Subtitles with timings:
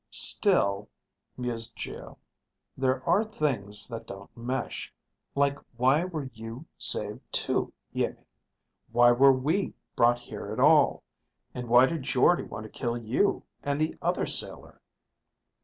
[0.09, 0.89] "Still,"
[1.37, 2.17] mused Geo,
[2.75, 4.91] "there are things that don't mesh.
[5.35, 8.25] Like why were you saved too, Iimmi?
[8.91, 11.03] Why were we brought here at all?
[11.53, 14.81] And why did Jordde want to kill you and the other sailor?"